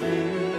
[0.00, 0.57] Father.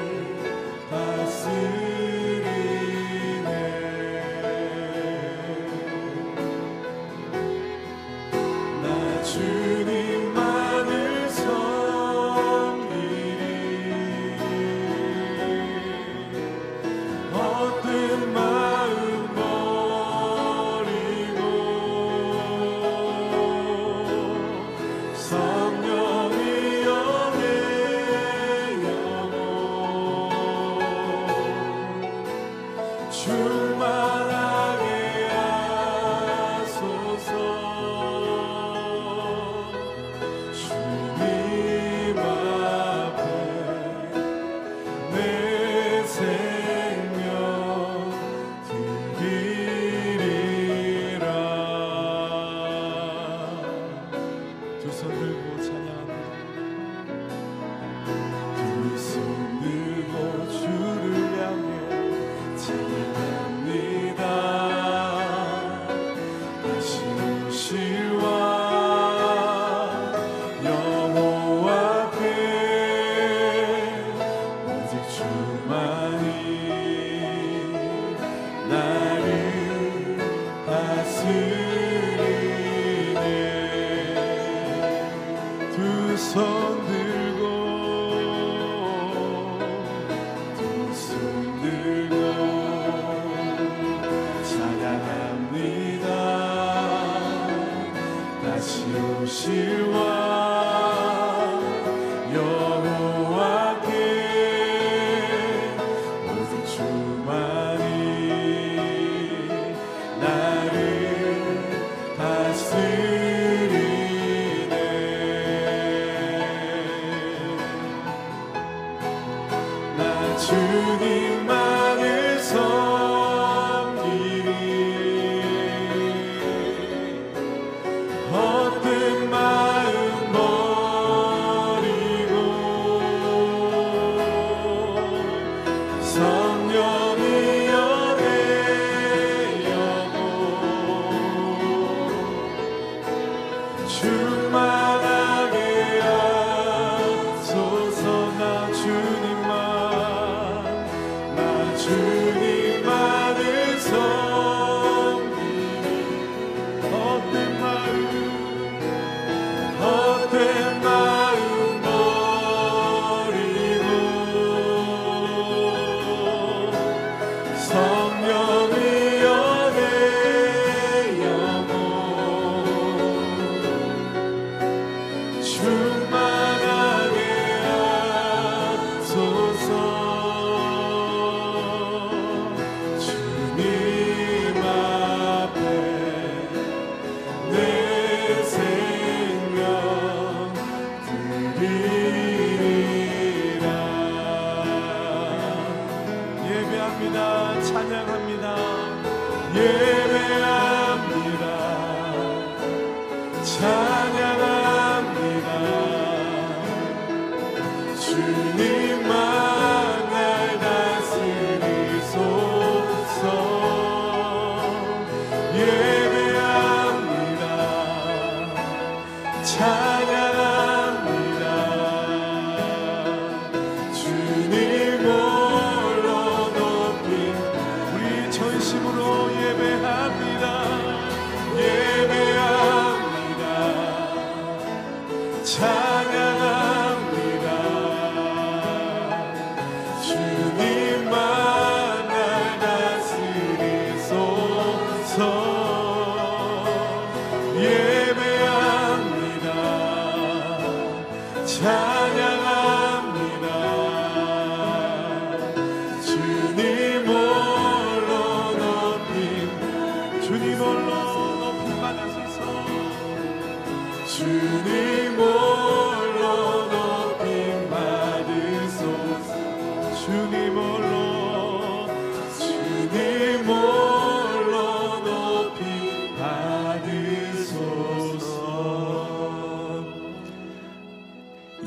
[208.09, 209.29] 是你吗？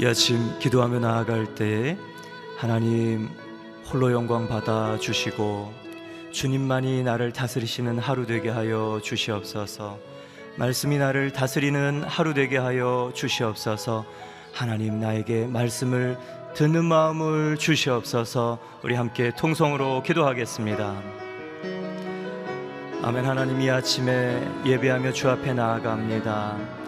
[0.03, 1.97] 이 아침 기도하며 나아갈 때에
[2.57, 3.29] 하나님
[3.89, 5.73] 홀로 영광 받아 주시고
[6.33, 10.01] 주님만이 나를 다스리시는 하루 되게 하여 주시옵소서.
[10.57, 14.05] 말씀이 나를 다스리는 하루 되게 하여 주시옵소서.
[14.53, 16.19] 하나님 나에게 말씀을
[16.55, 18.59] 듣는 마음을 주시옵소서.
[18.83, 21.01] 우리 함께 통성으로 기도하겠습니다.
[23.05, 23.25] 아멘.
[23.25, 26.82] 하나님 이 아침에 예배하며 주 앞에 나아갑니다.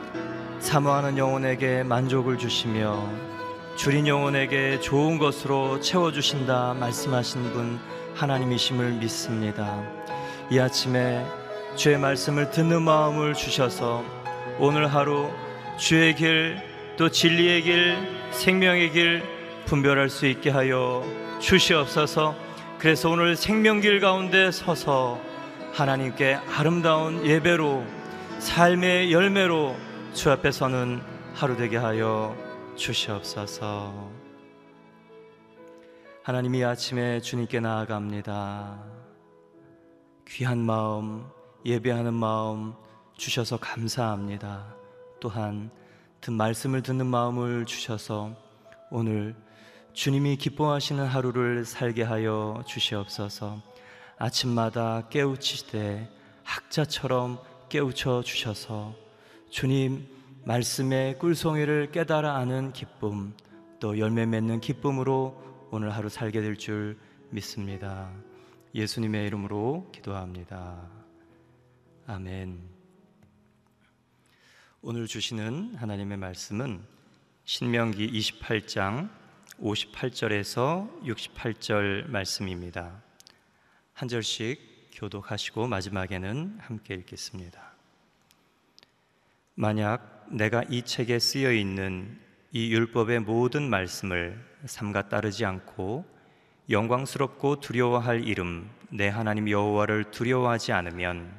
[0.65, 3.07] 사모하는 영혼에게 만족을 주시며
[3.77, 7.79] 줄인 영혼에게 좋은 것으로 채워주신다 말씀하신 분
[8.15, 9.85] 하나님이심을 믿습니다.
[10.51, 11.23] 이 아침에
[11.77, 14.03] 주의 말씀을 듣는 마음을 주셔서
[14.59, 15.29] 오늘 하루
[15.77, 16.57] 주의 길,
[16.97, 17.99] 또 진리의 길,
[18.31, 19.23] 생명의 길
[19.67, 21.05] 분별할 수 있게 하여
[21.41, 22.35] 주시옵소서.
[22.79, 25.21] 그래서 오늘 생명길 가운데 서서
[25.75, 27.85] 하나님께 아름다운 예배로
[28.39, 31.03] 삶의 열매로 주 앞에 서는
[31.35, 32.37] 하루 되게 하여
[32.77, 34.13] 주시옵소서.
[36.23, 38.81] 하나님 이 아침에 주님께 나아갑니다.
[40.29, 41.27] 귀한 마음,
[41.67, 42.75] 예배하는 마음
[43.17, 44.77] 주셔서 감사합니다.
[45.19, 45.73] 또한
[46.21, 48.37] 듣 말씀을 듣는 마음을 주셔서
[48.93, 49.35] 오늘
[49.95, 53.61] 주님이 기뻐하시는 하루를 살게 하여 주시옵소서.
[54.17, 56.09] 아침마다 깨우치되
[56.45, 59.04] 학자처럼 깨우쳐 주셔서
[59.55, 60.05] 주님
[60.47, 63.33] 말씀의 꿀송이를 깨달아 아는 기쁨
[63.79, 66.99] 또 열매 맺는 기쁨으로 오늘 하루 살게 될 줄
[67.31, 68.11] 믿습니다.
[68.75, 70.91] 예수님의 이름으로 기도합니다.
[72.09, 72.59] 아멘.
[74.83, 76.83] 오늘 주시는 하나님의 말씀은
[77.45, 79.09] 신명기 28장
[79.61, 83.01] 58절에서 68절 말씀입니다.
[83.93, 87.74] 한 절씩 교독하시고 마지막에는 함께 읽겠습니다.
[89.57, 92.19] 만약 내가 이 책에 쓰여 있는
[92.51, 94.37] 이 율법의 모든 말씀을
[94.67, 96.05] 삼가 따르지 않고
[96.69, 101.33] 영광스럽고 두려워할 이름 내 하나님 여호와를 두려워하지 않으면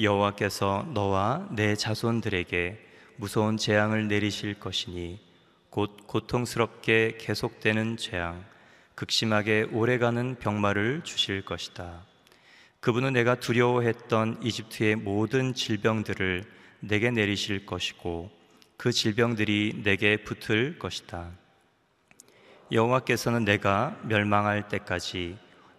[0.00, 5.20] 여호와께서 너와 내 자손들에게 무서운 재앙을 내리실 것이니
[5.68, 8.42] 곧 고통스럽게 계속되는 재앙
[8.94, 12.06] 극심하게 오래가는 병마를 주실 것이다.
[12.80, 18.30] 그분은 내가 두려워했던 이집트의 모든 질병들을 내게 내리실 것이고
[18.76, 21.30] 그 질병들이 내게 붙을 것이다.
[22.72, 25.38] 여호와께서는 내가 멸망할 때까지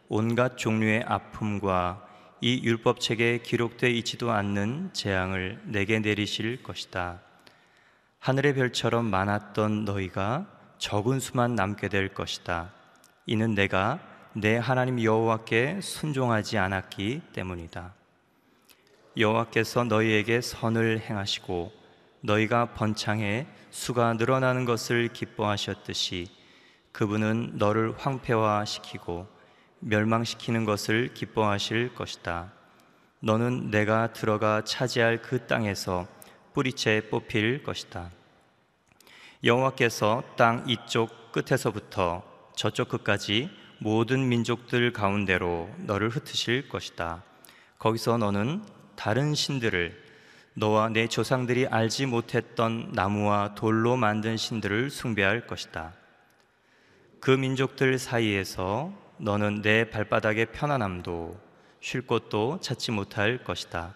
[0.10, 2.06] 온갖 종류의 아픔과
[2.40, 7.22] 이 율법책에 기록되어 있지도 않는 재앙을 내게 내리실 것이다.
[8.20, 12.72] 하늘의 별처럼 많았던 너희가 적은 수만 남게 될 것이다.
[13.26, 14.00] 이는 내가
[14.34, 17.97] 내 하나님 여호와께 순종하지 않았기 때문이다.
[19.18, 21.72] 여호와께서 너희에게 선을 행하시고
[22.22, 26.28] 너희가 번창해 수가 늘어나는 것을 기뻐하셨듯이
[26.92, 29.28] 그분은 너를 황폐화시키고
[29.80, 32.52] 멸망시키는 것을 기뻐하실 것이다.
[33.20, 36.08] 너는 내가 들어가 차지할 그 땅에서
[36.54, 38.12] 뿌리채 뽑힐 것이다.
[39.44, 42.24] 여호와께서 땅 이쪽 끝에서부터
[42.56, 47.24] 저쪽 끝까지 모든 민족들 가운데로 너를 흩으실 것이다.
[47.78, 48.64] 거기서 너는
[48.98, 49.96] 다른 신들을
[50.56, 55.94] 너와 내 조상들이 알지 못했던 나무와 돌로 만든 신들을 숭배할 것이다.
[57.20, 61.40] 그 민족들 사이에서 너는 내 발바닥의 편안함도
[61.80, 63.94] 쉴 곳도 찾지 못할 것이다.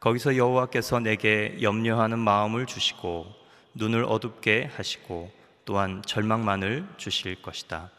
[0.00, 3.26] 거기서 여호와께서 내게 염려하는 마음을 주시고
[3.74, 5.30] 눈을 어둡게 하시고
[5.64, 7.90] 또한 절망만을 주실 것이다.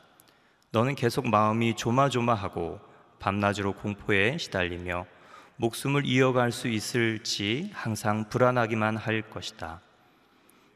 [0.71, 2.81] 너는 계속 마음이 조마조마하고
[3.19, 5.05] 밤낮으로 공포에 시달리며
[5.57, 9.81] 목숨을 이어갈 수 있을지 항상 불안하기만 할 것이다.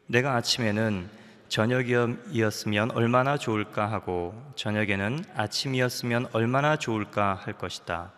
[0.05, 1.09] 내가 아침에는
[1.49, 8.11] 저녁이었으면 얼마나 좋을까 하고 저녁에는 아침이었으면 얼마나 좋을까 할 것이다.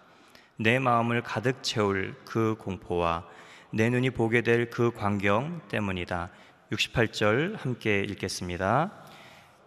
[0.57, 3.25] 내 마음을 가득 채울 그 공포와
[3.71, 6.29] 내 눈이 보게 될 그 광경 때문이다.
[6.71, 8.91] 68절 함께 읽겠습니다.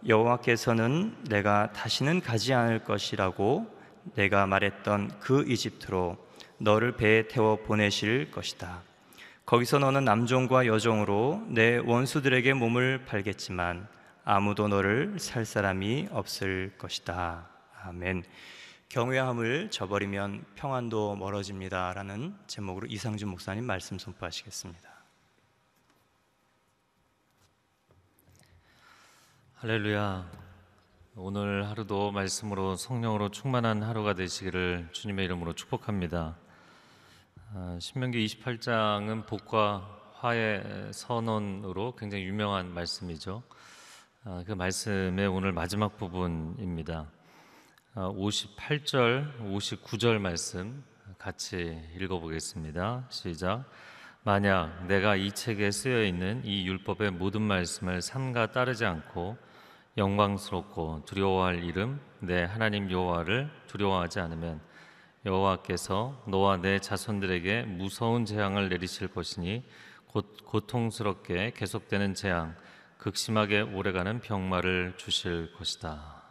[0.07, 3.65] 여호와께서는 내가 다시는 가지 않을 것이라고
[4.15, 6.22] 내가 말했던 그 이집트로
[6.63, 8.81] 너를 배에 태워 보내실 것이다.
[9.45, 13.85] 거기서 너는 남종과 여종으로 내 원수들에게 몸을 팔겠지만
[14.23, 17.49] 아무도 너를 살 사람이 없을 것이다.
[17.83, 18.23] 아멘.
[18.87, 24.89] 경외함을 저버리면 평안도 멀어집니다라는 제목으로 이상준 목사님 말씀 선포하시겠습니다.
[29.55, 30.31] 할렐루야.
[31.17, 36.37] 오늘 하루도 말씀으로 성령으로 충만한 하루가 되시기를 주님의 이름으로 축복합니다.
[37.55, 43.43] 아, 신명기 28장은 복과 화의 선언으로 굉장히 유명한 말씀이죠.
[44.23, 47.11] 아, 그 말씀의 오늘 마지막 부분입니다.
[47.93, 50.83] 58절, 아, 59절 말씀
[51.19, 53.05] 같이 읽어보겠습니다.
[53.09, 53.65] 시작.
[54.23, 59.37] 만약 내가 이 책에 쓰여 있는 이 율법의 모든 말씀을 삼가 따르지 않고
[59.95, 64.72] 영광스럽고 두려워할 이름 내 하나님 여호와를 두려워하지 않으면
[65.25, 69.63] 여호와께서 너와 내 자손들에게 무서운 재앙을 내리실 것이니
[70.07, 72.55] 곧 고통스럽게 계속되는 재앙,
[72.97, 76.23] 극심하게 오래가는 병마를 주실 것이다.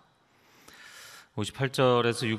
[1.37, 2.31] 58절에서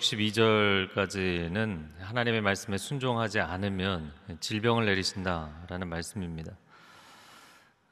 [0.95, 6.53] 62절까지는 하나님의 말씀에 순종하지 않으면 질병을 내리신다라는 말씀입니다.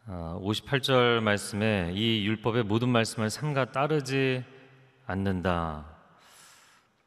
[0.08, 4.44] 58절 아, 말씀에 이 율법의 모든 말씀을 삼가 따르지
[5.06, 5.91] 않는다.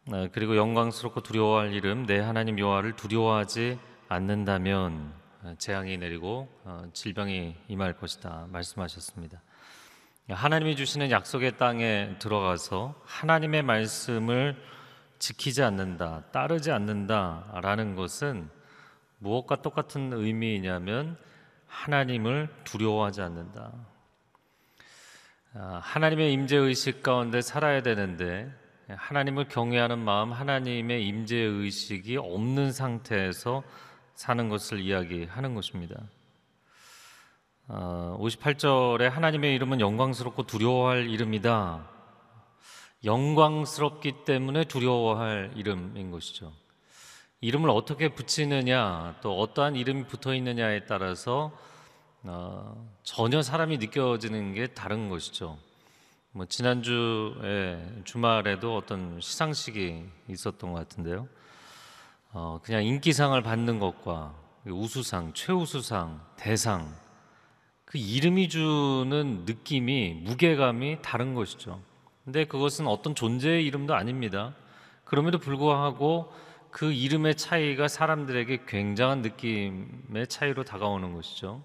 [0.07, 3.79] 네, 그리고 영광스럽고 두려워할 이름 내 하나님 여호와를 두려워하지
[4.11, 5.15] 않는다면
[5.57, 9.41] 재앙이 내리고 어, 질병이 임할 것이다 말씀하셨습니다.
[10.29, 14.63] 하나님이 주시는 약속의 땅에 들어가서 하나님의 말씀을
[15.19, 18.51] 지키지 않는다, 따르지 않는다라는 것은
[19.21, 21.17] 무엇과 똑같은 의미이냐면
[21.67, 23.73] 하나님을 두려워하지 않는다.
[25.55, 28.53] 아, 하나님의 임재 의식 가운데 살아야 되는데
[28.89, 33.63] 하나님을 경외하는 마음, 하나님의 임재 의식이 없는 상태에서
[34.15, 35.97] 사는 것을 이야기하는 것입니다.
[37.69, 41.89] 58절에 어, 하나님의 이름은 영광스럽고 두려워할 이름이다.
[43.05, 46.53] 영광스럽기 때문에 두려워할 이름인 것이죠.
[47.41, 51.57] 이름을 어떻게 붙이느냐, 또 어떠한 이름이 붙어 있느냐에 따라서
[52.23, 55.59] 어, 전혀 사람이 느껴지는 게 다른 것이죠.
[56.37, 61.29] 뭐 지난주에 주말에도 어떤 시상식이 있었던 것 같은데요.
[62.33, 64.35] 어, 그냥 인기상을 받는 것과
[64.67, 66.93] 우수상, 최우수상, 대상
[67.85, 71.81] 그 이름이 주는 느낌이 무게감이 다른 것이죠.
[72.25, 74.57] 근데 그것은 어떤 존재의 이름도 아닙니다.
[75.05, 76.33] 그럼에도 불구하고
[76.73, 81.63] 그 이름의 차이가 사람들에게 굉장한 느낌의 차이로 다가오는 것이죠.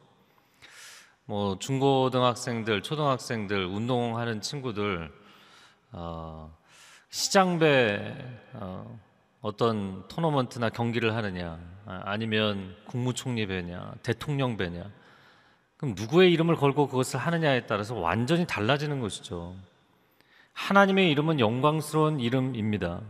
[1.29, 5.12] 뭐 중고등학생들, 초등학생들, 운동하는 친구들
[5.91, 6.51] 어,
[7.12, 8.15] 시장배
[8.53, 9.00] 어,
[9.39, 14.89] 어떤 토너먼트나 경기를 하느냐, 아, 아니면 국무총리 배냐, 대통령 배냐,
[15.77, 19.53] 그럼 누구의 이름을 걸고 그것을 하느냐에 따라서 완전히 달라지는 것이죠.
[20.53, 23.01] 하나님의 이름은 영광스러운 이름입니다.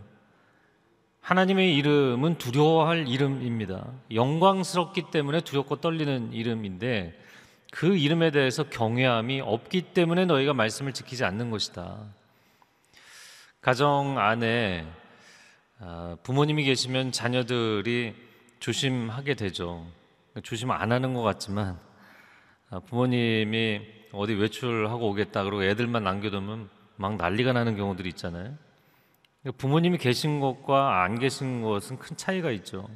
[1.21, 3.93] 하나님의 이름은 두려워할 이름입니다.
[4.13, 7.28] 영광스럽기 때문에 두렵고 떨리는 이름인데
[7.71, 11.99] 그 이름에 대해서 경외함이 없기 때문에 너희가 말씀을 지키지 않는 것이다.
[13.61, 14.87] 가정 안에
[15.79, 18.15] 아, 부모님이 계시면 자녀들이
[18.59, 19.85] 조심하게 되죠.
[20.43, 21.79] 조심 안 하는 것 같지만
[22.69, 28.57] 아, 부모님이 어디 외출하고 오겠다 그러고 애들만 남겨두면 막 난리가 나는 경우들이 있잖아요.
[29.57, 32.89] 부모님이 계신 것과 안 계신 것은 큰 차이가 있죠.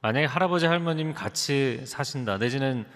[0.00, 2.86] 만약에 할아버지 할머님 같이 사신다 내지는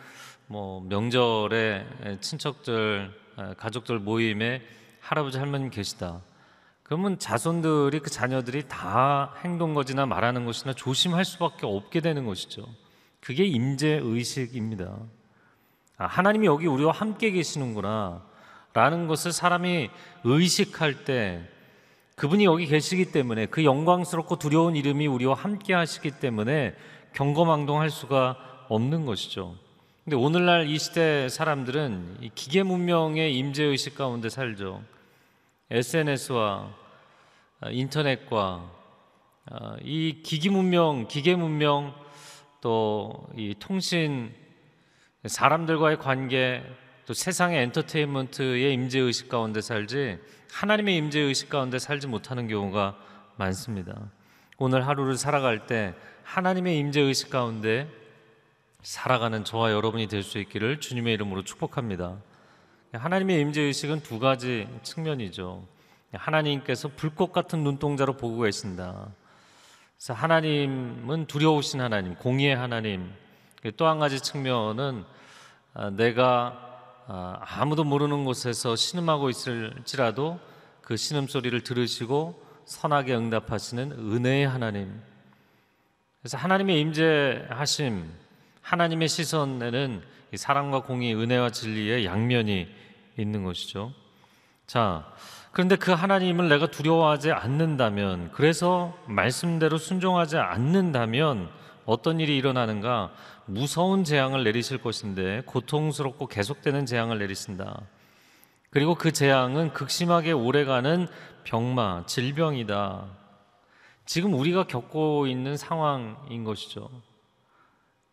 [0.50, 4.60] 뭐 명절에 친척들 아, 가족들 모임에
[4.98, 6.22] 할아버지 할머님 계시다.
[6.82, 12.66] 그러면 자손들이 그 자녀들이 다 행동 것이나 말하는 것이나 조심할 수밖에 없게 되는 것이죠.
[13.20, 14.98] 그게 임재 의식입니다.
[15.98, 18.26] 아, 하나님이 여기 우리와 함께 계시는구나
[18.72, 19.88] 라는 것을 사람이
[20.24, 21.48] 의식할 때
[22.16, 26.74] 그분이 여기 계시기 때문에 그 영광스럽고 두려운 이름이 우리와 함께 하시기 때문에
[27.12, 29.54] 경거망동할 수가 없는 것이죠.
[30.10, 34.82] 근데 오늘날 이 시대 사람들은 이 기계 문명의 임재 의식 가운데 살죠.
[35.70, 36.68] SNS와
[37.70, 38.68] 인터넷과
[39.52, 41.94] 어, 이 기기 문명, 기계 문명
[42.60, 44.34] 또 이 통신
[45.24, 46.64] 사람들과의 관계
[47.06, 50.18] 또 세상의 엔터테인먼트의 임재 의식 가운데 살지
[50.52, 52.98] 하나님의 임재 의식 가운데 살지 못하는 경우가
[53.36, 54.10] 많습니다.
[54.58, 57.99] 오늘 하루를 살아갈 때 하나님의 임재 의식 가운데
[58.82, 62.16] 살아가는 저와 여러분이 될 수 있기를 주님의 이름으로 축복합니다.
[62.92, 65.66] 하나님의 임재 의식은 두 가지 측면이죠.
[66.12, 69.08] 하나님께서 불꽃 같은 눈동자로 보고 계신다.
[69.96, 73.12] 그래서 하나님은 두려우신 하나님, 공의의 하나님.
[73.76, 75.04] 또 한 가지 측면은
[75.74, 76.66] 아, 내가
[77.06, 80.40] 아, 아무도 모르는 곳에서 신음하고 있을지라도
[80.80, 85.00] 그 신음 소리를 들으시고 선하게 응답하시는 은혜의 하나님.
[86.22, 88.10] 그래서 하나님의 임재하심,
[88.62, 90.02] 하나님의 시선에는
[90.36, 92.68] 사랑과 공의, 은혜와 진리의 양면이
[93.18, 93.92] 있는 것이죠.
[94.66, 95.12] 자,
[95.52, 101.50] 그런데 그 하나님을 내가 두려워하지 않는다면, 그래서 말씀대로 순종하지 않는다면
[101.86, 103.12] 어떤 일이 일어나는가?
[103.46, 107.80] 무서운 재앙을 내리실 것인데 고통스럽고 계속되는 재앙을 내리신다.
[108.70, 111.08] 그리고 그 재앙은 극심하게 오래가는
[111.42, 113.06] 병마, 질병이다.
[114.06, 116.88] 지금 우리가 겪고 있는 상황인 것이죠.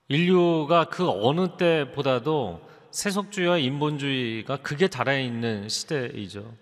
[0.10, 2.62] 인류가 그 어느 때보다도
[2.92, 6.54] 세속주의와 인본주의가 극에 달해 있는 시대이죠.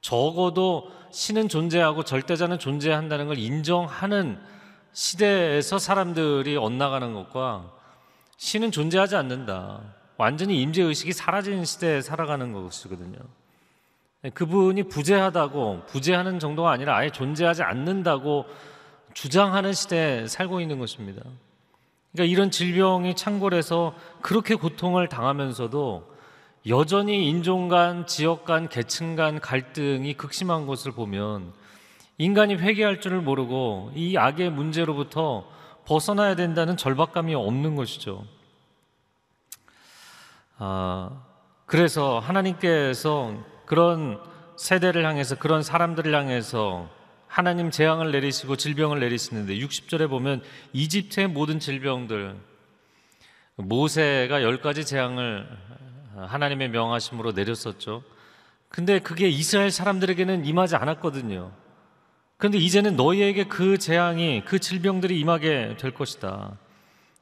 [0.00, 4.38] 적어도 신은 존재하고 절대자는 존재한다는 걸 인정하는
[4.92, 7.70] 시대에서 사람들이 엇나가는 것과
[8.36, 9.80] 신은 존재하지 않는다.
[10.16, 13.18] 완전히 임재 의식이 사라진 시대에 살아가는 것이거든요.
[14.34, 18.44] 그분이 부재하다고 부재하는 정도가 아니라 아예 존재하지 않는다고
[19.14, 21.22] 주장하는 시대에 살고 있는 것입니다.
[22.12, 26.10] 그러니까 이런 질병이 창궐해서 그렇게 고통을 당하면서도
[26.66, 31.52] 여전히 인종 간, 지역 간, 계층 간 갈등이 극심한 것을 보면
[32.18, 35.46] 인간이 회개할 줄을 모르고 이 악의 문제로부터
[35.86, 38.24] 벗어나야 된다는 절박감이 없는 것이죠.
[40.58, 41.22] 아,
[41.64, 43.32] 그래서 하나님께서
[43.64, 44.20] 그런
[44.56, 46.90] 세대를 향해서 그런 사람들을 향해서
[47.30, 52.34] 하나님 재앙을 내리시고 질병을 내리시는데 60절에 보면 이집트의 모든 질병들
[53.54, 55.46] 모세가 열 가지 재앙을
[56.16, 58.02] 하나님의 명하심으로 내렸었죠.
[58.68, 61.52] 근데 그게 이스라엘 사람들에게는 임하지 않았거든요.
[62.36, 66.58] 그런데 이제는 너희에게 그 재앙이 그 질병들이 임하게 될 것이다.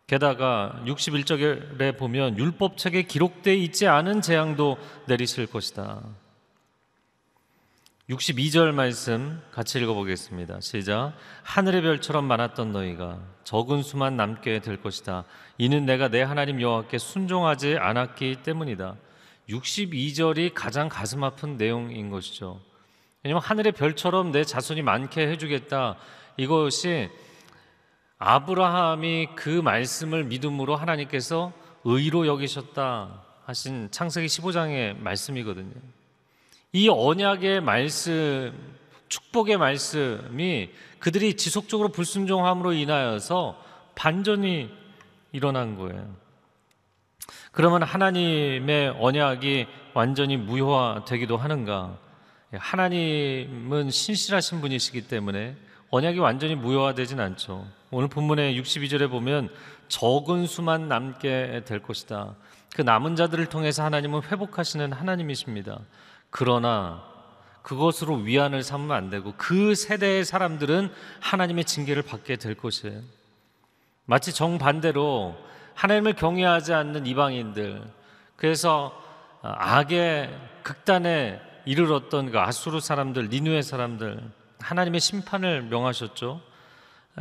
[0.06, 6.00] 게다가 61절에 보면 율법책에 기록되어 있지 않은 재앙도 내리실 것이다.
[8.08, 10.62] 62절 말씀 같이 읽어보겠습니다.
[10.62, 11.12] 시작.
[11.42, 15.24] 하늘의 별처럼 많았던 너희가 적은 수만 남게 될 것이다.
[15.58, 18.96] 이는 내가 내 하나님 여호와께 순종하지 않았기 때문이다.
[19.50, 22.62] 62절이 가장 가슴 아픈 내용인 것이죠.
[23.22, 25.98] 왜냐하면 하늘의 별처럼 내 자손이 많게 해주겠다.
[26.38, 27.10] 이것이
[28.16, 31.52] 아브라함이 그 말씀을 믿음으로 하나님께서
[31.84, 35.97] 의로 여기셨다 하신 창세기 15장의 말씀이거든요.
[36.72, 38.52] 이 언약의 말씀,
[39.08, 43.58] 축복의 말씀이 그들이 지속적으로 불순종함으로 인하여서
[43.94, 44.70] 반전이
[45.32, 46.14] 일어난 거예요.
[47.52, 51.98] 그러면 하나님의 언약이 완전히 무효화되기도 하는가?
[52.52, 55.56] 하나님은 신실하신 분이시기 때문에
[55.90, 57.66] 언약이 완전히 무효화되진 않죠.
[57.90, 59.48] 오늘 본문의 62절에 보면
[59.88, 62.34] 적은 수만 남게 될 것이다.
[62.74, 65.80] 그 남은 자들을 통해서 하나님은 회복하시는 하나님이십니다.
[66.30, 67.04] 그러나
[67.62, 73.00] 그것으로 위안을 삼으면 안 되고 그 세대의 사람들은 하나님의 징계를 받게 될 것이에요.
[74.04, 75.36] 마치 정반대로
[75.74, 77.82] 하나님을 경외하지 않는 이방인들
[78.36, 78.98] 그래서
[79.42, 84.22] 악의 극단에 이르렀던 그 아수르 사람들, 니누의 사람들
[84.60, 86.40] 하나님의 심판을 명하셨죠.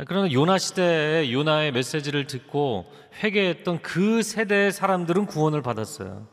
[0.06, 2.90] 그러나 요나 시대에 요나의 메시지를 듣고
[3.22, 6.26] 회개했던 그 세대의 사람들은 구원을 받았어요.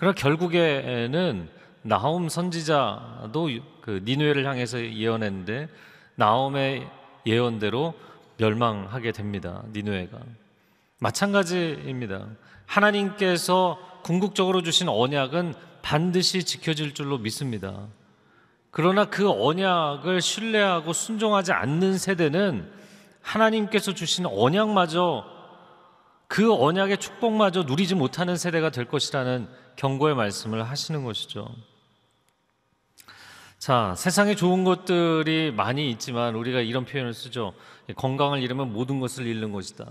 [0.00, 1.50] 그러나 결국에는
[1.82, 3.50] 나홈 선지자도
[3.82, 5.68] 그 니누에를 향해서 예언했는데
[6.14, 6.88] 나홈의
[7.26, 7.92] 예언대로
[8.38, 9.62] 멸망하게 됩니다.
[9.74, 10.16] 니누에가
[11.00, 12.28] 마찬가지입니다.
[12.64, 17.86] 하나님께서 궁극적으로 주신 언약은 반드시 지켜질 줄로 믿습니다.
[18.70, 22.72] 그러나 그 언약을 신뢰하고 순종하지 않는 세대는
[23.20, 25.39] 하나님께서 주신 언약마저
[26.30, 31.52] 그 언약의 축복마저 누리지 못하는 세대가 될 것이라는 경고의 말씀을 하시는 것이죠.
[33.58, 37.52] 자, 세상에 좋은 것들이 많이 있지만 우리가 이런 표현을 쓰죠.
[37.96, 39.86] 건강을 잃으면 모든 것을 잃는 것이다.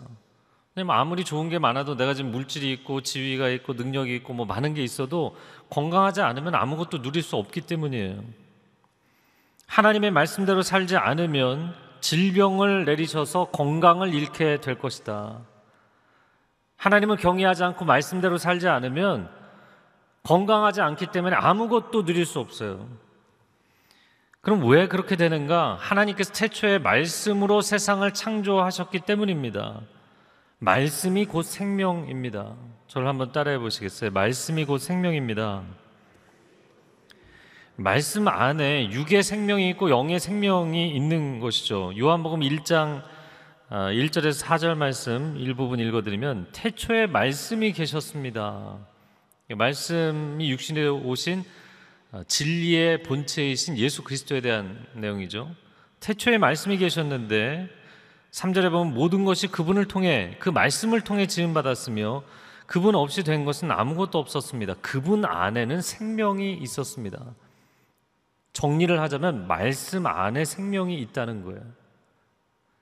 [0.88, 4.82] 아무리 좋은 게 많아도 내가 지금 물질이 있고 지위가 있고 능력이 있고 뭐 많은 게
[4.82, 5.36] 있어도
[5.69, 8.23] 건강하지 않으면 아무것도 누릴 수 없기 때문이에요.
[9.67, 15.49] 하나님의 말씀대로 살지 않으면 질병을 내리셔서 건강을 잃게 될 것이다.
[16.80, 19.30] 하나님을 경외하지 않고 말씀대로 살지 않으면
[20.24, 22.88] 건강하지 않기 때문에 아무것도 누릴 수 없어요.
[24.42, 25.76] 그럼 왜 그렇게 되는가?
[25.80, 29.82] 하나님께서 태초에 말씀으로 세상을 창조하셨기 때문입니다.
[30.60, 32.56] 말씀이 곧 생명입니다.
[32.88, 34.12] 저를 한번 따라해 보시겠어요?
[34.12, 35.63] 말씀이 곧 생명입니다.
[37.76, 41.92] 말씀 안에 육의 생명이 있고 영의 생명이 있는 것이죠.
[41.98, 43.04] 요한복음 1장
[43.70, 48.80] 1절에서 아, 4절 말씀 일부분 읽어드리면 태초에 말씀이 계셨습니다.
[49.56, 51.44] 말씀이 육신에 오신
[52.12, 55.52] 아, 진리의 본체이신 예수 그리스도에 대한 내용이죠.
[56.00, 57.70] 태초에 말씀이 계셨는데
[58.32, 62.24] 3절에 보면 모든 것이 그분을 통해 그 말씀을 통해 지음 받았으며
[62.66, 64.76] 그분 없이 된 것은 아무것도 없었습니다.
[64.82, 67.24] 그분 안에는 생명이 있었습니다.
[68.54, 71.79] 정리를 하자면 말씀 안에 생명이 있다는 거예요.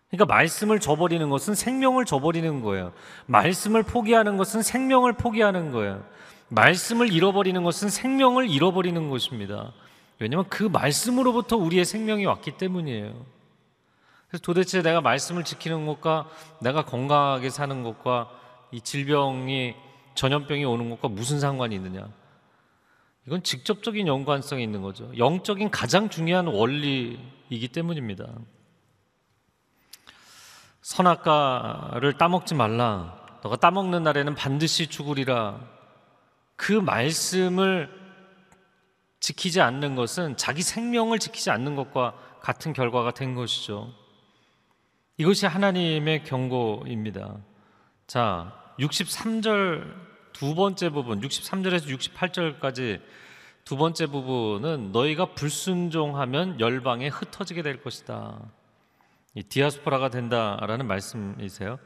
[0.09, 2.93] 그러니까 말씀을 저버리는 것은 생명을 저버리는 거예요.
[3.25, 6.03] 말씀을 포기하는 것은 생명을 포기하는 거예요.
[6.49, 9.73] 말씀을 잃어버리는 것은 생명을 잃어버리는 것입니다.
[10.19, 13.25] 왜냐하면 그 말씀으로부터 우리의 생명이 왔기 때문이에요.
[14.29, 16.29] 그래서 도대체 내가 말씀을 지키는 것과
[16.61, 18.29] 내가 건강하게 사는 것과
[18.71, 19.75] 이 질병이
[20.15, 22.07] 전염병이 오는 것과 무슨 상관이 있느냐?
[23.25, 25.11] 이건 직접적인 연관성이 있는 거죠.
[25.17, 28.25] 영적인 가장 중요한 원리이기 때문입니다.
[30.87, 33.19] 선악과를 따먹지 말라.
[33.43, 35.59] 너가 따먹는 날에는 반드시 죽으리라.
[36.55, 37.89] 그 말씀을
[39.19, 43.93] 지키지 않는 것은 자기 생명을 지키지 않는 것과 같은 결과가 된 것이죠.
[45.17, 47.35] 이것이 하나님의 경고입니다.
[48.07, 49.93] 자, 63절
[50.31, 53.01] 두 번째 부분 63절에서 68절까지
[53.65, 58.39] 두 번째 부분은 너희가 불순종하면 열방에 흩어지게 될 것이다.
[59.35, 61.79] 이 디아스포라가 된다라는 말씀이세요.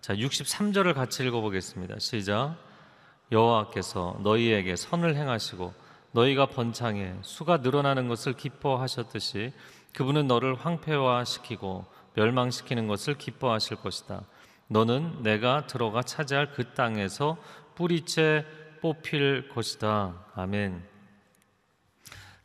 [0.00, 1.98] 자, 63절을 같이 읽어 보겠습니다.
[1.98, 2.56] 시작.
[3.32, 5.74] 여호와께서 너희에게 선을 행하시고
[6.12, 9.52] 너희가 번창해 수가 늘어나는 것을 기뻐하셨듯이
[9.94, 11.84] 그분은 너를 황폐화시키고
[12.14, 14.22] 멸망시키는 것을 기뻐하실 것이다.
[14.68, 17.36] 너는 내가 들어가 차지할 그 땅에서
[17.74, 18.44] 뿌리째
[18.80, 20.14] 뽑힐 것이다.
[20.34, 20.97] 아멘.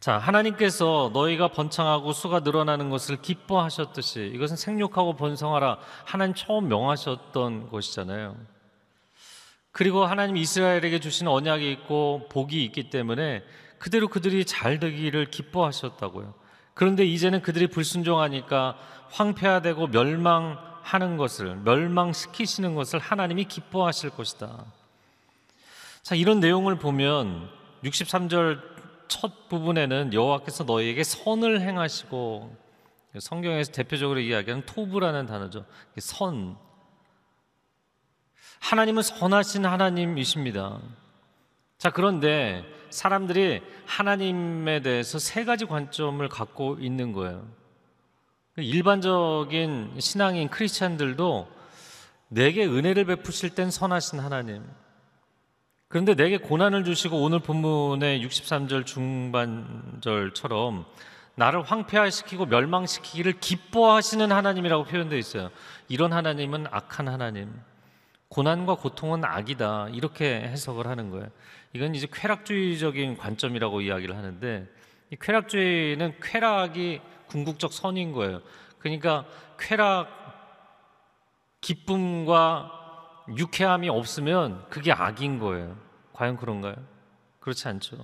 [0.03, 8.35] 자, 하나님께서 너희가 번창하고 수가 늘어나는 것을 기뻐하셨듯이 이것은 생육하고 번성하라 하나님 처음 명하셨던 것이잖아요.
[9.71, 13.45] 그리고 하나님 이스라엘에게 주신 언약이 있고 복이 있기 때문에
[13.79, 16.33] 그대로 그들이 잘 되기를 기뻐하셨다고요.
[16.73, 18.75] 그런데 이제는 그들이 불순종하니까
[19.09, 24.65] 황폐화되고 멸망하는 것을 멸망시키시는 것을 하나님이 기뻐하실 것이다.
[26.01, 27.49] 자, 이런 내용을 보면
[27.85, 28.72] 63절
[29.07, 32.55] 첫 부분에는 여호와께서 너희에게 선을 행하시고
[33.19, 35.65] 성경에서 대표적으로 이야기하는 토부라는 단어죠.
[35.97, 36.57] 선.
[38.59, 40.79] 하나님은 선하신 하나님이십니다.
[41.77, 47.45] 자, 그런데 사람들이 하나님에 대해서 세 가지 관점을 갖고 있는 거예요.
[48.55, 51.47] 일반적인 신앙인 크리스찬들도
[52.29, 54.63] 내게 은혜를 베푸실 땐 선하신 하나님.
[55.93, 60.85] 그런데 내게 고난을 주시고 오늘 본문의 63절 중반절처럼
[61.35, 65.51] 나를 황폐화시키고 멸망시키기를 기뻐하시는 하나님이라고 표현되어 있어요.
[65.89, 67.53] 이런 하나님은 악한 하나님.
[68.29, 69.89] 고난과 고통은 악이다.
[69.91, 71.27] 이렇게 해석을 하는 거예요.
[71.73, 74.67] 이건 이제 쾌락주의적인 관점이라고 이야기를 하는데
[75.11, 78.41] 이 쾌락주의는 쾌락이 궁극적 선인 거예요.
[78.79, 79.25] 그러니까
[79.59, 80.09] 쾌락
[81.61, 82.79] 기쁨과
[83.37, 85.82] 유쾌함이 없으면 그게 악인 거예요.
[86.13, 86.75] 과연 그런가요?
[87.39, 87.97] 그렇지 않죠.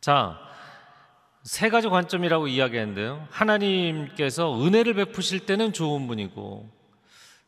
[0.00, 0.38] 자,
[1.42, 3.28] 세 가지 관점이라고 이야기했는데요.
[3.30, 6.68] 하나님께서 은혜를 베푸실 때는 좋은 분이고,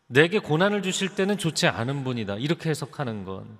[0.07, 2.37] 내게 고난을 주실 때는 좋지 않은 분이다.
[2.37, 3.59] 이렇게 해석하는 건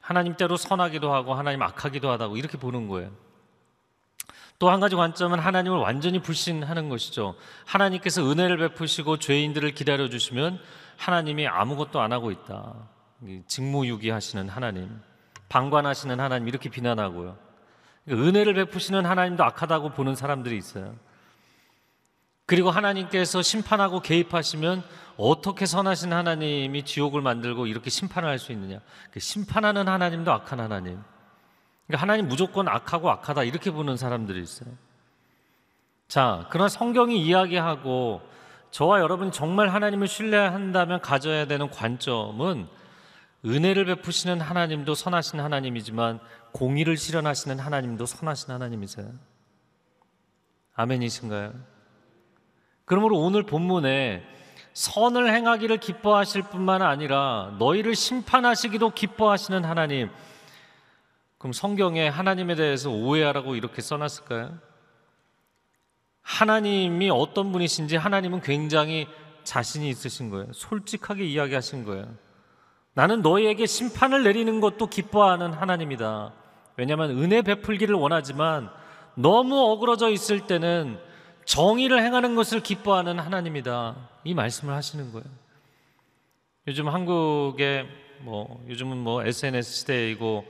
[0.00, 3.10] 하나님 때로 선하기도 하고 하나님 악하기도 하다고 이렇게 보는 거예요.
[4.58, 7.34] 또 한 가지 관점은 하나님을 완전히 불신하는 것이죠.
[7.66, 10.58] 하나님께서 은혜를 베푸시고 죄인들을 기다려 주시면
[10.96, 12.88] 하나님이 아무것도 안 하고 있다.
[13.46, 15.00] 직무유기하시는 하나님,
[15.48, 17.36] 방관하시는 하나님 이렇게 비난하고요.
[18.04, 20.94] 그러니까 은혜를 베푸시는 하나님도 악하다고 보는 사람들이 있어요.
[22.46, 24.82] 그리고 하나님께서 심판하고 개입하시면
[25.16, 28.80] 어떻게 선하신 하나님이 지옥을 만들고 이렇게 심판을 할 수 있느냐?
[29.10, 31.00] 그 심판하는 하나님도 악한 하나님.
[31.86, 34.68] 그러니까 하나님 무조건 악하고 악하다 이렇게 보는 사람들이 있어요.
[36.08, 38.20] 자, 그러나 성경이 이야기하고
[38.70, 42.68] 저와 여러분이 정말 하나님을 신뢰한다면 가져야 되는 관점은
[43.44, 46.20] 은혜를 베푸시는 하나님도 선하신 하나님이지만
[46.52, 49.12] 공의를 실현하시는 하나님도 선하신 하나님이세요.
[50.74, 51.52] 아멘이신가요?
[52.84, 54.22] 그러므로 오늘 본문에
[54.72, 60.10] 선을 행하기를 기뻐하실 뿐만 아니라 너희를 심판하시기도 기뻐하시는 하나님.
[61.38, 64.58] 그럼 성경에 하나님에 대해서 오해하라고 이렇게 써놨을까요?
[66.22, 69.06] 하나님이 어떤 분이신지 하나님은 굉장히
[69.44, 70.52] 자신이 있으신 거예요.
[70.52, 72.23] 솔직하게 이야기하신 거예요.
[72.94, 76.32] 나는 너희에게 심판을 내리는 것도 기뻐하는 하나님이다.
[76.76, 78.70] 왜냐하면 은혜 베풀기를 원하지만
[79.14, 80.98] 너무 어그러져 있을 때는
[81.44, 83.96] 정의를 행하는 것을 기뻐하는 하나님이다.
[84.24, 85.26] 이 말씀을 하시는 거예요.
[86.66, 87.86] 요즘 한국에
[88.20, 90.46] 뭐 요즘은 뭐 SNS 시대이고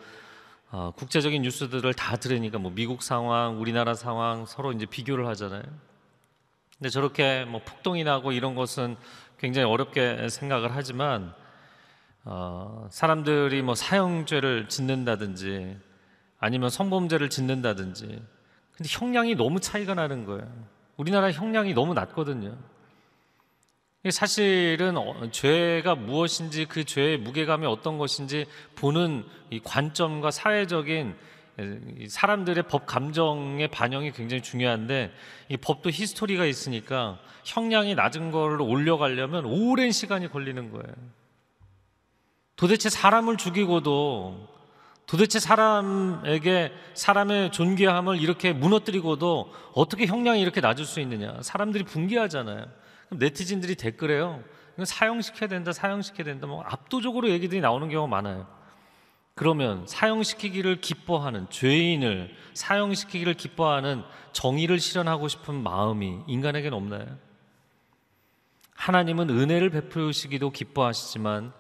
[0.71, 5.63] 어, 국제적인 뉴스들을 다 들으니까 뭐 미국 상황, 우리나라 상황 서로 이제 비교를 하잖아요.
[6.77, 8.97] 근데 저렇게 뭐 폭동이 나고 이런 것은
[9.39, 11.35] 굉장히 어렵게 생각을 하지만
[12.25, 15.77] 어, 사람들이 뭐 사형죄를 짓는다든지
[16.39, 20.47] 아니면 성범죄를 짓는다든지 근데 형량이 너무 차이가 나는 거예요.
[20.97, 22.57] 우리나라 형량이 너무 낮거든요.
[24.11, 31.15] 사실은 어, 죄가 무엇인지 그 죄의 무게감이 어떤 것인지 보는 이 관점과 사회적인
[32.09, 35.13] 사람들의 법 감정의 반영이 굉장히 중요한데
[35.49, 40.95] 이 법도 히스토리가 있으니까 형량이 낮은 거를 올려가려면 오랜 시간이 걸리는 거예요.
[42.57, 44.55] 도대체 사람을 죽이고도
[45.07, 51.43] 도대체 사람에게 사람의 존귀함을 이렇게 무너뜨리고도 어떻게 형량이 이렇게 낮을 수 있느냐?
[51.43, 52.67] 사람들이 분개하잖아요.
[53.09, 54.43] 그럼 네티즌들이 댓글에요.
[54.83, 56.47] 사형시켜야 된다, 사형시켜야 된다.
[56.47, 58.47] 뭐 압도적으로 얘기들이 나오는 경우가 많아요.
[59.35, 67.19] 그러면 사형시키기를 기뻐하는 죄인을 사형시키기를 기뻐하는 정의를 실현하고 싶은 마음이 인간에게는 없나요?
[68.75, 71.53] 하나님은 은혜를 베푸시기도 기뻐하시지만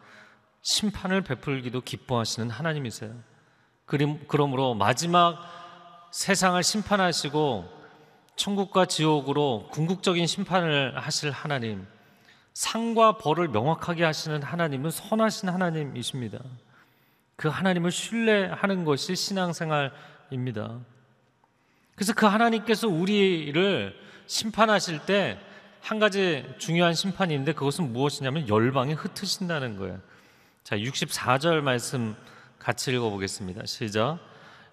[0.65, 3.15] 심판을 베풀기도 기뻐하시는 하나님이세요.
[3.87, 5.39] 그러므로 마지막
[6.11, 7.69] 세상을 심판하시고
[8.35, 11.87] 천국과 지옥으로 궁극적인 심판을 하실 하나님,
[12.55, 16.39] 상과 벌을 명확하게 하시는 하나님은 선하신 하나님이십니다.
[17.37, 20.81] 그 하나님을 신뢰하는 것이 신앙생활입니다.
[21.95, 23.95] 그래서 그 하나님께서 우리를
[24.27, 25.39] 심판하실 때
[25.85, 30.01] 한 가지 중요한 심판이 있는데 그것은 무엇이냐면 열방에 흩으신다는 거예요.
[30.65, 32.17] 자, 64절 말씀
[32.59, 33.67] 같이 읽어보겠습니다.
[33.67, 34.19] 시작.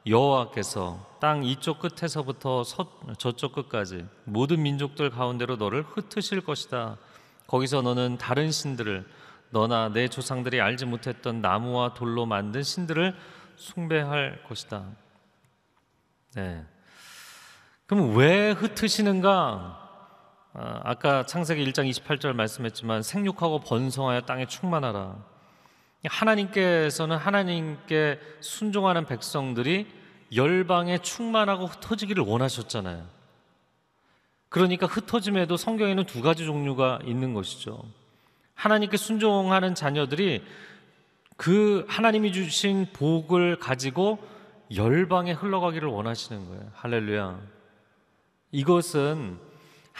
[0.07, 6.97] 여호와께서 땅 이쪽 끝에서부터 서, 저쪽 끝까지 모든 민족들 가운데로 너를 흩으실 것이다.
[7.45, 9.05] 거기서 너는 다른 신들을
[9.49, 13.13] 너나 내 조상들이 알지 못했던 나무와 돌로 만든 신들을
[13.57, 14.85] 숭배할 것이다.
[16.35, 16.65] 네.
[17.85, 19.89] 그럼 왜 흩으시는가?
[20.53, 25.30] 아, 아까 창세기 1장 28절 말씀했지만 생육하고 번성하여 땅에 충만하라.
[26.05, 29.87] 하나님께서는 하나님께 순종하는 백성들이
[30.33, 33.05] 열방에 충만하고 흩어지기를 원하셨잖아요.
[34.49, 37.83] 그러니까 흩어짐에도 성경에는 두 가지 종류가 있는 것이죠.
[38.55, 40.43] 하나님께 순종하는 자녀들이
[41.37, 44.19] 그 하나님이 주신 복을 가지고
[44.75, 46.71] 열방에 흘러가기를 원하시는 거예요.
[46.73, 47.39] 할렐루야.
[48.51, 49.39] 이것은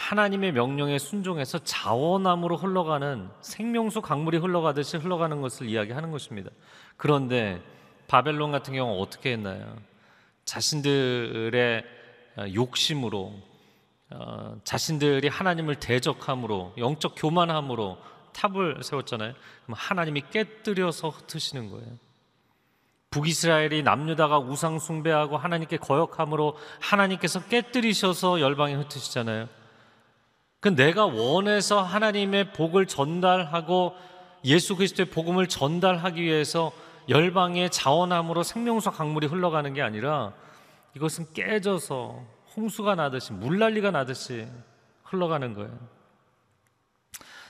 [0.02, 6.50] 하나님의 명령에 순종해서 자원함으로 흘러가는 생명수 강물이 흘러가듯이 흘러가는 것을 이야기하는 것입니다.
[6.96, 7.62] 그런데
[8.08, 9.76] 바벨론 같은 경우 어떻게 했나요?
[10.44, 11.84] 자신들의
[12.52, 13.32] 욕심으로
[14.10, 17.96] 어, 자신들이 하나님을 대적함으로 영적 교만함으로
[18.32, 19.34] 탑을 세웠잖아요.
[19.64, 21.96] 그럼 하나님이 깨뜨려서 흩으시는 거예요.
[23.10, 29.61] 북이스라엘이 남유다가 우상 숭배하고 하나님께 거역함으로 하나님께서 깨뜨리셔서 열방에 흩으시잖아요.
[30.62, 33.96] 그 내가 원해서 하나님의 복을 전달하고
[34.44, 36.70] 예수 그리스도의 복음을 전달하기 위해서
[37.08, 40.32] 열방의 자원함으로 생명수 강물이 흘러가는 게 아니라
[40.94, 42.22] 이것은 깨져서
[42.56, 44.46] 홍수가 나듯이 물난리가 나듯이
[45.02, 45.76] 흘러가는 거예요.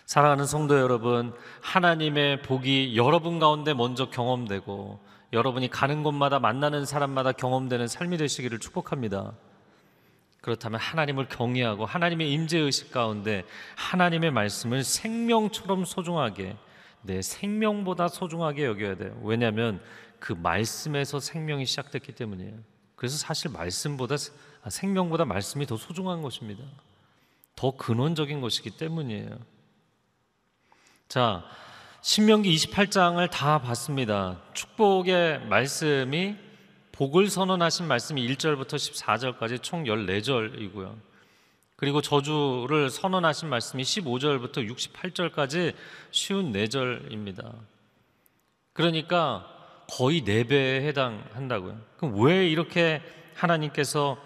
[0.06, 5.00] 사랑하는 성도 여러분, 하나님의 복이 여러분 가운데 먼저 경험되고
[5.34, 9.34] 여러분이 가는 곳마다 만나는 사람마다 경험되는 삶이 되시기를 축복합니다.
[10.42, 13.44] 그렇다면 하나님을 경외하고 하나님의 임재 의식 가운데
[13.76, 16.56] 하나님의 말씀을 생명처럼 소중하게
[17.00, 19.18] 내 생명보다 소중하게 여겨야 돼요.
[19.22, 19.80] 왜냐하면
[20.18, 22.54] 그 말씀에서 생명이 시작됐기 때문이에요.
[22.96, 24.16] 그래서 사실 말씀보다
[24.62, 26.62] 아, 생명보다 말씀이 더 소중한 것입니다.
[27.54, 29.38] 더 근원적인 것이기 때문이에요.
[31.08, 31.44] 자,
[32.00, 34.40] 신명기 28장을 다 봤습니다.
[34.54, 36.36] 축복의 말씀이
[36.92, 40.94] 복을 선언하신 말씀이 1절부터 14절까지 총 14절이고요.
[41.76, 45.74] 그리고 저주를 선언하신 말씀이 15절부터 68절까지
[46.10, 47.50] 쉬운 4절입니다.
[48.74, 49.48] 그러니까
[49.90, 51.80] 거의 4배에 해당한다고요.
[51.96, 53.02] 그럼 왜 이렇게
[53.34, 54.18] 하나님께서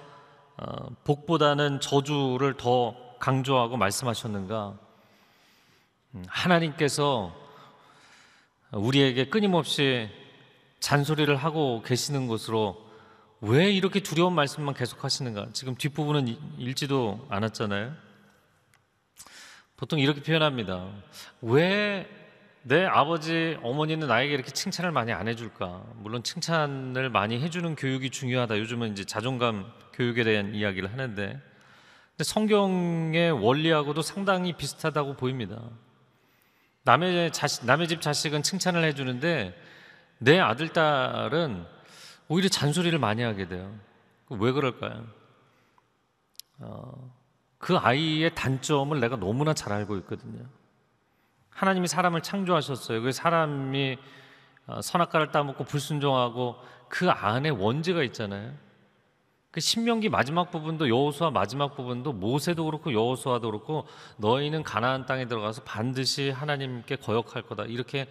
[0.56, 4.76] 어, 복보다는 저주를 더 강조하고 말씀하셨는가?
[6.14, 7.34] 음, 하나님께서
[8.72, 10.10] 우리에게 끊임없이
[10.80, 12.84] 잔소리를 하고 계시는 것으로
[13.40, 15.48] 왜 이렇게 두려운 말씀만 계속 하시는가?
[15.52, 17.94] 지금 뒷부분은 읽지도 않았잖아요.
[19.76, 20.90] 보통 이렇게 표현합니다.
[21.42, 22.26] 왜
[22.68, 25.84] 내 아버지, 어머니는 나에게 이렇게 칭찬을 많이 안 해줄까?
[25.98, 28.58] 물론 칭찬을 많이 해주는 교육이 중요하다.
[28.58, 31.40] 요즘은 이제 자존감 교육에 대한 이야기를 하는데,
[32.20, 35.62] 성경의 원리하고도 상당히 비슷하다고 보입니다.
[36.82, 39.54] 남의 자식, 남의 집 자식은 칭찬을 해주는데
[40.18, 41.66] 내 아들 딸은
[42.28, 43.72] 오히려 잔소리를 많이 하게 돼요.
[44.30, 45.04] 왜 그럴까요?
[46.58, 47.12] 어,
[47.58, 50.44] 그 아이의 단점을 내가 너무나 잘 알고 있거든요.
[51.50, 53.02] 하나님이 사람을 창조하셨어요.
[53.02, 53.98] 그 사람이
[54.66, 56.56] 어, 선악과를 따먹고 불순종하고
[56.88, 58.52] 그 안에 원죄가 있잖아요.
[59.50, 63.86] 그 신명기 마지막 부분도 여호수아 마지막 부분도 모세도 그렇고 여호수아도 그렇고
[64.18, 68.06] 너희는 가나안 땅에 들어가서 반드시 하나님께 거역할 거다 이렇게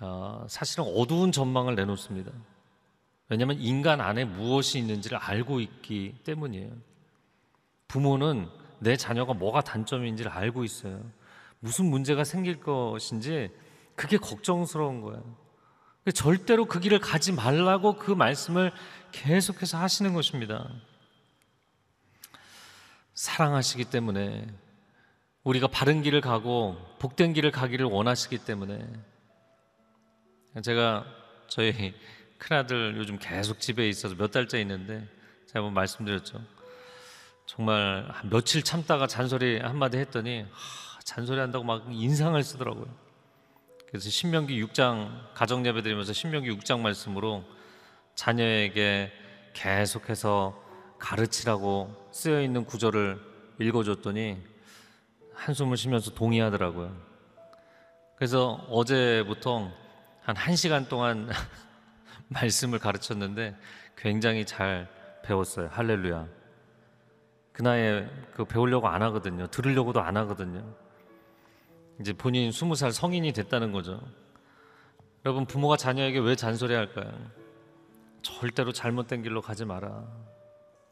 [0.00, 2.30] 어, 사실은 어두운 전망을 내놓습니다.
[3.28, 6.70] 왜냐하면 인간 안에 무엇이 있는지를 알고 있기 때문이에요.
[7.88, 11.00] 부모는 내 자녀가 뭐가 단점인지를 알고 있어요.
[11.60, 13.50] 무슨 문제가 생길 것인지
[13.94, 15.24] 그게 걱정스러운 거예요.
[16.14, 18.72] 절대로 그 길을 가지 말라고 그 말씀을
[19.10, 20.70] 계속해서 하시는 것입니다.
[23.14, 24.46] 사랑하시기 때문에
[25.42, 28.86] 우리가 바른 길을 가고 복된 길을 가기를 원하시기 때문에
[30.62, 31.04] 제가
[31.48, 31.94] 저희
[32.38, 35.06] 큰아들 요즘 계속 집에 있어서 몇 달째 있는데
[35.46, 36.40] 제가 한번 말씀드렸죠.
[37.46, 42.86] 정말 며칠 참다가 잔소리 한마디 했더니 하, 잔소리 한다고 막 인상을 쓰더라고요.
[43.88, 47.44] 그래서 신명기 6장 가정 예배 드리면서 신명기 6장 말씀으로
[48.14, 49.12] 자녀에게
[49.52, 50.62] 계속해서
[50.98, 53.20] 가르치라고 쓰여 있는 구절을
[53.60, 54.38] 읽어줬더니
[55.34, 56.96] 한숨을 쉬면서 동의하더라고요.
[58.16, 59.70] 그래서 어제부터
[60.26, 61.30] 한 1시간 동안
[62.28, 63.56] 말씀을 가르쳤는데
[63.96, 64.88] 굉장히 잘
[65.22, 65.68] 배웠어요.
[65.70, 66.26] 할렐루야.
[67.52, 69.46] 그 나이에 그 배우려고 안 하거든요.
[69.46, 70.74] 들으려고도 안 하거든요.
[72.00, 74.02] 이제 본인 스무 살 성인이 됐다는 거죠.
[75.24, 77.12] 여러분 부모가 자녀에게 왜 잔소리할까요?
[78.22, 80.04] 절대로 잘못된 길로 가지 마라.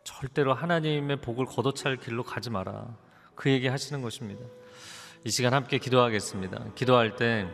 [0.04, 2.96] 절대로 하나님의 복을 걷어찰 길로 가지 마라.
[3.34, 4.44] 그 얘기 하시는 것입니다.
[5.24, 6.74] 이 시간 함께 기도하겠습니다.
[6.76, 7.48] 기도할 때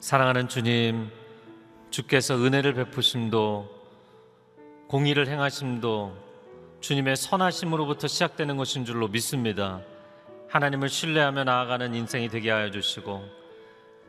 [0.00, 1.10] 사랑하는 주님,
[1.90, 3.68] 주께서 은혜를 베푸심도
[4.86, 6.16] 공의를 행하심도
[6.80, 9.80] 주님의 선하심으로부터 시작되는 것인 줄로 믿습니다.
[10.48, 13.24] 하나님을 신뢰하며 나아가는 인생이 되게 하여 주시고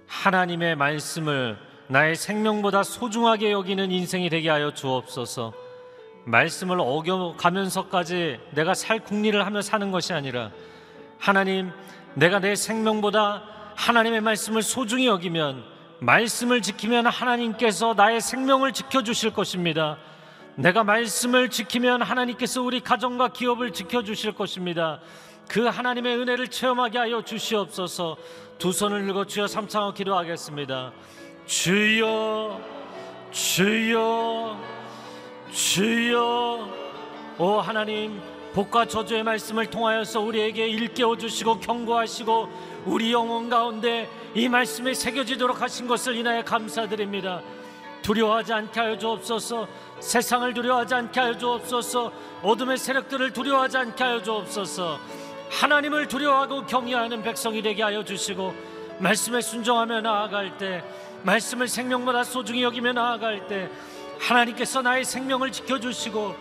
[0.05, 5.53] 하나님의 말씀을 나의 생명보다 소중하게 여기는 인생이 되게 하여 주옵소서.
[6.25, 10.51] 말씀을 어겨가면서까지 내가 살 궁리를 하며 사는 것이 아니라
[11.17, 11.71] 하나님
[12.13, 13.43] 내가 내 생명보다
[13.75, 15.68] 하나님의 말씀을 소중히 여기면
[15.99, 19.97] 말씀을 지키면 하나님께서 나의 생명을 지켜주실 것입니다.
[20.55, 24.99] 내가 말씀을 지키면 하나님께서 우리 가정과 기업을 지켜주실 것입니다.
[25.47, 28.17] 그 하나님의 은혜를 체험하게 하여 주시옵소서
[28.57, 30.91] 두 손을 들고 주여 삼창하고 기도하겠습니다.
[31.45, 32.61] 주여
[33.31, 34.59] 주여
[35.51, 36.69] 주여
[37.39, 38.21] 오 하나님
[38.53, 42.49] 복과 저주의 말씀을 통하여서 우리에게 일깨워 주시고 경고하시고
[42.85, 47.41] 우리 영혼 가운데 이 말씀에 새겨지도록 하신 것을 인하여 감사드립니다.
[48.01, 49.67] 두려워하지 않게 하여 주옵소서.
[49.99, 52.11] 세상을 두려워하지 않게 하여 주옵소서.
[52.41, 54.99] 어둠의 세력들을 두려워하지 않게 하여 주옵소서.
[55.51, 58.53] 하나님을 두려워하고 경외하는 백성이 되게 하여 주시고
[58.99, 60.83] 말씀에 순종하며 나아갈 때
[61.23, 63.69] 말씀을 생명보다 소중히 여기며 나아갈 때
[64.19, 66.35] 하나님께서 나의 생명을 지켜 주시고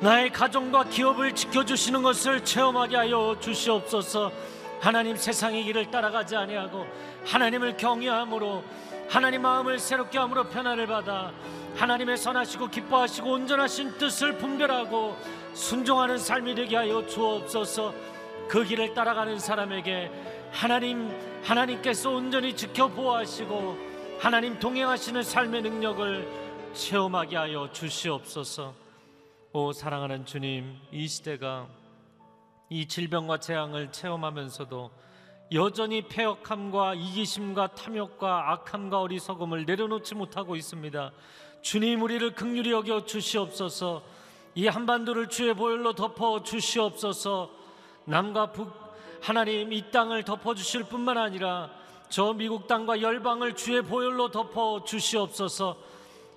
[0.00, 4.32] 나의 가정과 기업을 지켜주시는 것을 체험하게 하여 주시옵소서.
[4.80, 6.86] 하나님 세상의 길을 따라가지 아니하고
[7.24, 8.62] 하나님을 경외함으로
[9.08, 11.32] 하나님 마음을 새롭게 함으로 편안을 받아
[11.76, 15.16] 하나님의 선하시고 기뻐하시고 온전하신 뜻을 분별하고
[15.54, 17.94] 순종하는 삶이 되게 하여 주옵소서.
[18.48, 20.10] 그 길을 따라가는 사람에게
[20.52, 21.10] 하나님
[21.42, 23.78] 하나님께서 온전히 지켜 보호하시고
[24.18, 26.28] 하나님 동행하시는 삶의 능력을
[26.74, 28.83] 체험하게 하여 주시옵소서.
[29.56, 31.68] 오 사랑하는 주님, 이 시대가
[32.68, 34.90] 이 질병과 재앙을 체험하면서도
[35.52, 41.12] 여전히 폐역함과 이기심과 탐욕과 악함과 어리석음을 내려놓지 못하고 있습니다.
[41.62, 44.02] 주님 우리를 극률히 여겨 주시옵소서.
[44.56, 47.48] 이 한반도를 주의 보혈로 덮어 주시옵소서.
[48.06, 48.72] 남과 북
[49.22, 51.70] 하나님 이 땅을 덮어 주실 뿐만 아니라
[52.08, 55.93] 저 미국 땅과 열방을 주의 보혈로 덮어 주시옵소서.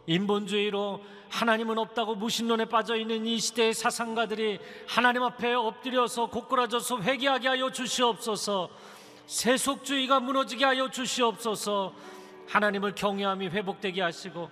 [0.07, 7.69] 인본주의로 하나님은 없다고 무신론에 빠져 있는 이 시대의 사상가들이 하나님 앞에 엎드려서 고꾸라져서 회개하게 하여
[7.69, 8.69] 주시옵소서.
[9.25, 11.93] 세속주의가 무너지게 하여 주시옵소서.
[12.47, 14.49] 하나님을 경외함이 회복되게 하시고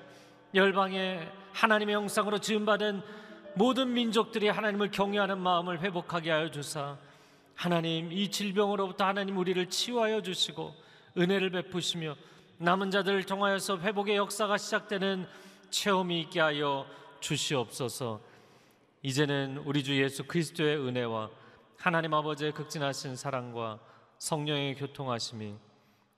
[0.53, 3.01] 열방에 하나님의 형상으로 지음 받은
[3.55, 6.97] 모든 민족들이 하나님을 경외하는 마음을 회복하게 하여 주사
[7.55, 10.75] 하나님 이 질병으로부터 하나님 우리를 치유하여 주시고
[11.17, 12.15] 은혜를 베푸시며
[12.57, 15.25] 남은 자들을 통하여서 회복의 역사가 시작되는
[15.69, 16.85] 체험이 있게 하여
[17.19, 18.21] 주시옵소서.
[19.01, 21.29] 이제는 우리 주 예수 그리스도의 은혜와
[21.77, 23.79] 하나님 아버지의 극진하신 사랑과
[24.17, 25.55] 성령의 교통하심이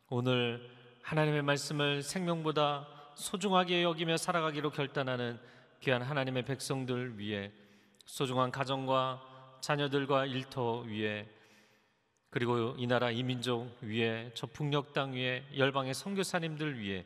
[0.09, 0.69] 오늘
[1.01, 5.39] 하나님의 말씀을 생명보다 소중하게 여기며 살아가기로 결단하는
[5.81, 7.51] 귀한 하나님의 백성들 위해
[8.05, 9.21] 소중한 가정과
[9.61, 11.27] 자녀들과 일터 위에
[12.29, 17.05] 그리고 이 나라 이민족 위에 저 북녘 땅 위에 열방의 선교사님들 위해